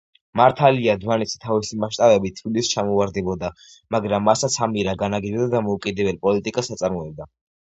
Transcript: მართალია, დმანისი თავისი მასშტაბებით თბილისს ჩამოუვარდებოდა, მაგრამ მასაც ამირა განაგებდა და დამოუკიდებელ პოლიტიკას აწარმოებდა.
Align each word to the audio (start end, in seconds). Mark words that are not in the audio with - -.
მართალია, 0.39 0.93
დმანისი 1.03 1.35
თავისი 1.43 1.77
მასშტაბებით 1.83 2.39
თბილისს 2.39 2.71
ჩამოუვარდებოდა, 2.73 3.53
მაგრამ 3.97 4.27
მასაც 4.31 4.57
ამირა 4.69 4.97
განაგებდა 5.05 5.45
და 5.47 5.53
დამოუკიდებელ 5.59 6.19
პოლიტიკას 6.27 6.75
აწარმოებდა. 6.79 7.31